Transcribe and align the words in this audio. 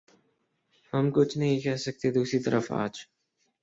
ہم 0.93 1.11
کچھ 1.11 1.37
نہیں 1.37 1.59
کہہ 1.59 1.75
سکتے 1.75 2.11
دوسری 2.11 2.39
طرف 2.39 2.71
آج 2.73 3.05